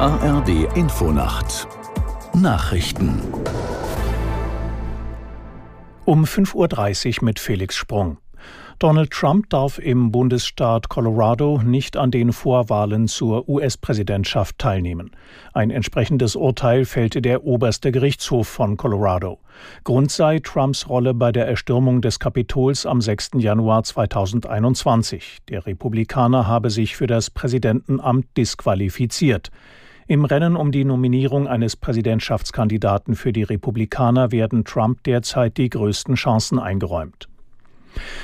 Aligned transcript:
ARD 0.00 0.76
Infonacht 0.76 1.66
Nachrichten 2.32 3.20
um 6.04 6.22
5.30 6.22 7.18
Uhr 7.18 7.24
mit 7.24 7.40
Felix 7.40 7.74
Sprung. 7.74 8.18
Donald 8.78 9.10
Trump 9.10 9.50
darf 9.50 9.80
im 9.80 10.12
Bundesstaat 10.12 10.88
Colorado 10.88 11.60
nicht 11.64 11.96
an 11.96 12.12
den 12.12 12.32
Vorwahlen 12.32 13.08
zur 13.08 13.48
US-Präsidentschaft 13.48 14.56
teilnehmen. 14.58 15.10
Ein 15.52 15.72
entsprechendes 15.72 16.36
Urteil 16.36 16.84
fällte 16.84 17.20
der 17.20 17.42
oberste 17.42 17.90
Gerichtshof 17.90 18.46
von 18.46 18.76
Colorado. 18.76 19.40
Grund 19.82 20.12
sei 20.12 20.38
Trumps 20.38 20.88
Rolle 20.88 21.12
bei 21.12 21.32
der 21.32 21.48
Erstürmung 21.48 22.02
des 22.02 22.20
Kapitols 22.20 22.86
am 22.86 23.00
6. 23.00 23.30
Januar 23.38 23.82
2021. 23.82 25.38
Der 25.48 25.66
Republikaner 25.66 26.46
habe 26.46 26.70
sich 26.70 26.94
für 26.94 27.08
das 27.08 27.30
Präsidentenamt 27.30 28.26
disqualifiziert. 28.36 29.50
Im 30.10 30.24
Rennen 30.24 30.56
um 30.56 30.72
die 30.72 30.86
Nominierung 30.86 31.46
eines 31.46 31.76
Präsidentschaftskandidaten 31.76 33.14
für 33.14 33.30
die 33.30 33.42
Republikaner 33.42 34.32
werden 34.32 34.64
Trump 34.64 35.02
derzeit 35.02 35.58
die 35.58 35.68
größten 35.68 36.14
Chancen 36.14 36.58
eingeräumt. 36.58 37.28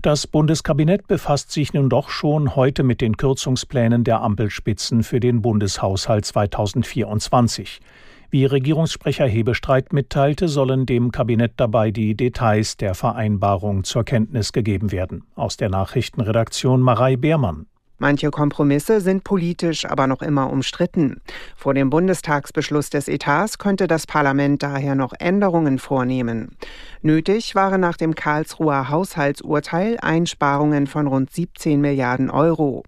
Das 0.00 0.26
Bundeskabinett 0.26 1.06
befasst 1.06 1.52
sich 1.52 1.74
nun 1.74 1.90
doch 1.90 2.08
schon 2.08 2.56
heute 2.56 2.82
mit 2.82 3.02
den 3.02 3.18
Kürzungsplänen 3.18 4.04
der 4.04 4.22
Ampelspitzen 4.22 5.02
für 5.02 5.20
den 5.20 5.42
Bundeshaushalt 5.42 6.24
2024. 6.24 7.82
Wie 8.30 8.46
Regierungssprecher 8.46 9.26
Hebestreit 9.26 9.92
mitteilte, 9.92 10.48
sollen 10.48 10.86
dem 10.86 11.12
Kabinett 11.12 11.52
dabei 11.58 11.90
die 11.90 12.14
Details 12.14 12.78
der 12.78 12.94
Vereinbarung 12.94 13.84
zur 13.84 14.02
Kenntnis 14.02 14.54
gegeben 14.54 14.92
werden. 14.92 15.24
Aus 15.34 15.58
der 15.58 15.68
Nachrichtenredaktion 15.68 16.80
Marei 16.80 17.16
Beermann. 17.16 17.66
Manche 17.98 18.30
Kompromisse 18.30 19.00
sind 19.00 19.24
politisch 19.24 19.86
aber 19.86 20.06
noch 20.06 20.20
immer 20.20 20.50
umstritten. 20.50 21.22
Vor 21.56 21.72
dem 21.72 21.88
Bundestagsbeschluss 21.88 22.90
des 22.90 23.08
Etats 23.08 23.58
könnte 23.58 23.86
das 23.86 24.06
Parlament 24.06 24.62
daher 24.62 24.94
noch 24.94 25.14
Änderungen 25.18 25.78
vornehmen. 25.78 26.56
Nötig 27.00 27.54
waren 27.54 27.80
nach 27.80 27.96
dem 27.96 28.14
Karlsruher 28.14 28.90
Haushaltsurteil 28.90 29.96
Einsparungen 30.02 30.86
von 30.86 31.06
rund 31.06 31.32
17 31.32 31.80
Milliarden 31.80 32.28
Euro. 32.30 32.84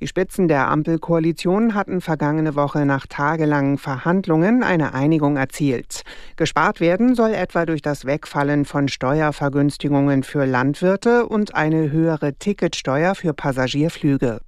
Die 0.00 0.08
Spitzen 0.08 0.48
der 0.48 0.68
Ampelkoalition 0.68 1.74
hatten 1.74 2.00
vergangene 2.00 2.56
Woche 2.56 2.84
nach 2.84 3.06
tagelangen 3.06 3.78
Verhandlungen 3.78 4.62
eine 4.62 4.94
Einigung 4.94 5.36
erzielt. 5.36 6.02
Gespart 6.36 6.80
werden 6.80 7.14
soll 7.14 7.32
etwa 7.32 7.64
durch 7.66 7.82
das 7.82 8.04
Wegfallen 8.04 8.64
von 8.64 8.88
Steuervergünstigungen 8.88 10.22
für 10.22 10.44
Landwirte 10.44 11.26
und 11.26 11.54
eine 11.54 11.90
höhere 11.90 12.34
Ticketsteuer 12.34 13.14
für 13.14 13.34
Passagierflüge. 13.34 14.40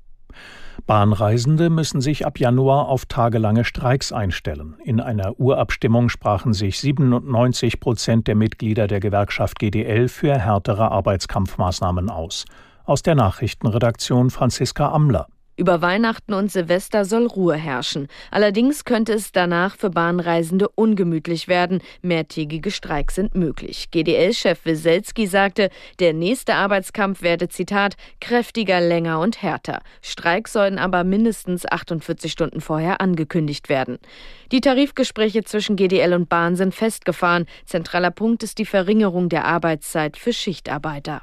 Bahnreisende 0.86 1.68
müssen 1.68 2.00
sich 2.00 2.26
ab 2.26 2.38
Januar 2.38 2.88
auf 2.88 3.06
tagelange 3.06 3.64
Streiks 3.64 4.12
einstellen. 4.12 4.76
In 4.84 5.00
einer 5.00 5.38
Urabstimmung 5.40 6.08
sprachen 6.08 6.52
sich 6.52 6.78
97 6.78 7.80
Prozent 7.80 8.28
der 8.28 8.36
Mitglieder 8.36 8.86
der 8.86 9.00
Gewerkschaft 9.00 9.58
GDL 9.58 10.08
für 10.08 10.38
härtere 10.38 10.90
Arbeitskampfmaßnahmen 10.92 12.08
aus. 12.08 12.44
Aus 12.84 13.02
der 13.02 13.16
Nachrichtenredaktion 13.16 14.30
Franziska 14.30 14.90
Amler. 14.92 15.26
Über 15.58 15.80
Weihnachten 15.80 16.34
und 16.34 16.52
Silvester 16.52 17.06
soll 17.06 17.26
Ruhe 17.26 17.54
herrschen. 17.54 18.08
Allerdings 18.30 18.84
könnte 18.84 19.14
es 19.14 19.32
danach 19.32 19.76
für 19.76 19.88
Bahnreisende 19.88 20.68
ungemütlich 20.68 21.48
werden. 21.48 21.80
Mehrtägige 22.02 22.70
Streiks 22.70 23.14
sind 23.14 23.34
möglich. 23.34 23.90
GDL-Chef 23.90 24.66
Wieselski 24.66 25.26
sagte, 25.26 25.70
der 25.98 26.12
nächste 26.12 26.56
Arbeitskampf 26.56 27.22
werde, 27.22 27.48
Zitat, 27.48 27.96
kräftiger, 28.20 28.82
länger 28.82 29.18
und 29.18 29.40
härter. 29.40 29.80
Streiks 30.02 30.52
sollen 30.52 30.78
aber 30.78 31.04
mindestens 31.04 31.64
48 31.64 32.30
Stunden 32.30 32.60
vorher 32.60 33.00
angekündigt 33.00 33.70
werden. 33.70 33.98
Die 34.52 34.60
Tarifgespräche 34.60 35.42
zwischen 35.44 35.76
GDL 35.76 36.12
und 36.12 36.28
Bahn 36.28 36.56
sind 36.56 36.74
festgefahren. 36.74 37.46
Zentraler 37.64 38.10
Punkt 38.10 38.42
ist 38.42 38.58
die 38.58 38.66
Verringerung 38.66 39.30
der 39.30 39.46
Arbeitszeit 39.46 40.18
für 40.18 40.34
Schichtarbeiter. 40.34 41.22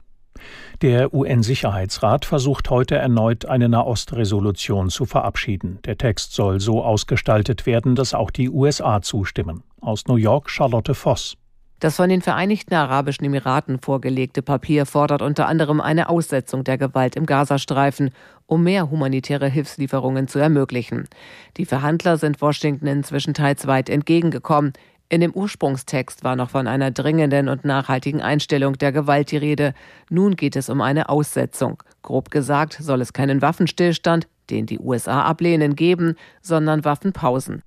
Der 0.81 1.13
UN-Sicherheitsrat 1.13 2.25
versucht 2.25 2.69
heute 2.69 2.95
erneut 2.95 3.45
eine 3.45 3.69
Nahost-Resolution 3.69 4.89
zu 4.89 5.05
verabschieden. 5.05 5.79
Der 5.85 5.97
Text 5.97 6.33
soll 6.33 6.59
so 6.59 6.83
ausgestaltet 6.83 7.65
werden, 7.65 7.95
dass 7.95 8.13
auch 8.13 8.31
die 8.31 8.49
USA 8.49 9.01
zustimmen. 9.01 9.63
Aus 9.81 10.07
New 10.07 10.15
York 10.15 10.49
Charlotte 10.49 10.93
Voss. 10.93 11.37
Das 11.83 11.97
von 11.97 12.07
den 12.07 12.21
Vereinigten 12.21 12.75
Arabischen 12.75 13.25
Emiraten 13.25 13.77
vorgelegte 13.77 14.41
Papier 14.41 14.85
fordert 14.85 15.21
unter 15.21 15.49
anderem 15.49 15.81
eine 15.81 16.07
Aussetzung 16.07 16.63
der 16.63 16.77
Gewalt 16.77 17.17
im 17.17 17.25
Gazastreifen, 17.25 18.11
um 18.45 18.63
mehr 18.63 18.89
humanitäre 18.89 19.49
Hilfslieferungen 19.49 20.29
zu 20.29 20.39
ermöglichen. 20.39 21.09
Die 21.57 21.65
Verhandler 21.65 22.15
sind 22.15 22.41
Washington 22.41 22.87
inzwischen 22.87 23.33
teils 23.33 23.67
weit 23.67 23.89
entgegengekommen. 23.89 24.71
In 25.09 25.21
dem 25.21 25.33
Ursprungstext 25.33 26.23
war 26.23 26.35
noch 26.35 26.49
von 26.49 26.67
einer 26.67 26.91
dringenden 26.91 27.47
und 27.49 27.65
nachhaltigen 27.65 28.21
Einstellung 28.21 28.77
der 28.77 28.91
Gewalt 28.91 29.31
die 29.31 29.37
Rede. 29.37 29.73
Nun 30.09 30.35
geht 30.35 30.55
es 30.55 30.69
um 30.69 30.81
eine 30.81 31.09
Aussetzung. 31.09 31.83
Grob 32.01 32.31
gesagt 32.31 32.77
soll 32.81 33.01
es 33.01 33.13
keinen 33.13 33.41
Waffenstillstand, 33.41 34.27
den 34.49 34.65
die 34.65 34.79
USA 34.79 35.23
ablehnen, 35.23 35.75
geben, 35.75 36.15
sondern 36.41 36.83
Waffenpausen. 36.83 37.63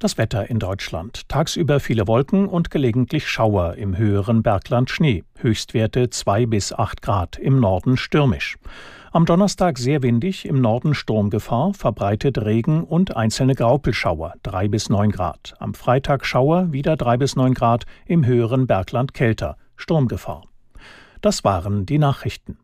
Das 0.00 0.16
Wetter 0.16 0.48
in 0.48 0.58
Deutschland. 0.58 1.28
Tagsüber 1.28 1.78
viele 1.78 2.08
Wolken 2.08 2.48
und 2.48 2.70
gelegentlich 2.70 3.28
Schauer, 3.28 3.74
im 3.74 3.98
höheren 3.98 4.42
Bergland 4.42 4.88
Schnee. 4.88 5.24
Höchstwerte 5.36 6.08
2 6.08 6.46
bis 6.46 6.72
8 6.72 7.02
Grad, 7.02 7.36
im 7.36 7.60
Norden 7.60 7.98
stürmisch. 7.98 8.56
Am 9.12 9.26
Donnerstag 9.26 9.76
sehr 9.76 10.02
windig, 10.02 10.46
im 10.46 10.62
Norden 10.62 10.94
Sturmgefahr, 10.94 11.74
verbreitet 11.74 12.38
Regen 12.38 12.82
und 12.82 13.14
einzelne 13.14 13.54
Graupelschauer, 13.54 14.32
3 14.42 14.68
bis 14.68 14.88
9 14.88 15.10
Grad. 15.10 15.52
Am 15.58 15.74
Freitag 15.74 16.24
Schauer, 16.24 16.72
wieder 16.72 16.96
3 16.96 17.18
bis 17.18 17.36
9 17.36 17.52
Grad, 17.52 17.84
im 18.06 18.24
höheren 18.24 18.66
Bergland 18.66 19.12
kälter, 19.12 19.58
Sturmgefahr. 19.76 20.44
Das 21.20 21.44
waren 21.44 21.84
die 21.84 21.98
Nachrichten. 21.98 22.56